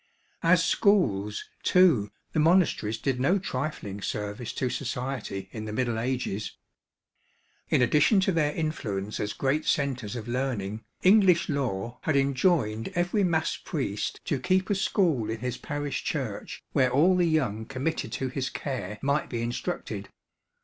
[0.41, 6.57] As schools, too, the monasteries did no trifling service to society in the Middle Ages.
[7.69, 13.23] In addition to their influence as great centres of learning, English law had enjoined every
[13.23, 18.11] mass priest to keep a school in his parish church where all the young committed
[18.13, 20.09] to his care might be instructed.